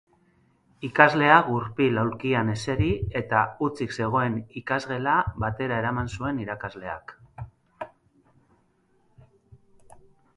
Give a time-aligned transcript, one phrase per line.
[0.87, 2.87] Ikaslea gurpil-aulkian eseri
[3.19, 7.15] eta hutsik zegoen ikasgela batera eraman zuen irakasleak.